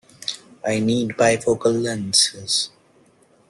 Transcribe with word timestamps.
I 0.65 0.79
need 0.79 1.09
bifocal 1.09 1.79
lenses. 1.83 2.71